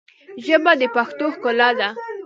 ژبه 0.45 0.71
د 0.81 0.83
پښتو 0.95 1.25
ښکلا 1.35 1.69
ده 1.79 1.89